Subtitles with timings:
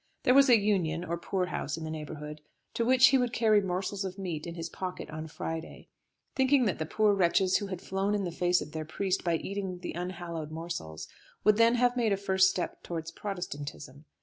[0.23, 2.41] There was a union, or poor house in the neighbourhood,
[2.73, 5.89] to which he would carry morsels of meat in his pocket on Friday,
[6.33, 9.35] thinking that the poor wretches who had flown in the face of their priest by
[9.35, 11.07] eating the unhallowed morsels,
[11.43, 14.05] would then have made a first step towards Protestantism.